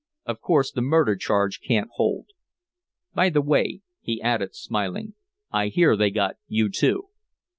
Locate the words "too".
6.69-7.09